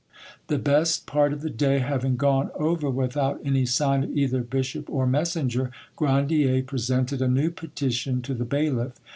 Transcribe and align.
The 0.47 0.57
best 0.57 1.05
part 1.05 1.31
of 1.31 1.41
the 1.41 1.49
day 1.51 1.77
having 1.77 2.17
gone 2.17 2.49
over 2.55 2.89
without 2.89 3.39
any 3.45 3.67
sign 3.67 4.03
of 4.03 4.09
either 4.17 4.41
bishop 4.41 4.89
or 4.89 5.05
messenger, 5.05 5.69
Grandier 5.95 6.63
presented 6.63 7.21
a 7.21 7.27
new 7.27 7.51
petition 7.51 8.23
to 8.23 8.33
the 8.33 8.43
bailiff. 8.45 8.93